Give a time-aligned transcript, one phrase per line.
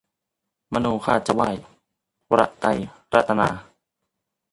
[0.73, 1.49] นะโมข้าจะไหว้
[2.29, 2.67] วระไตร
[3.13, 3.49] ระตะนา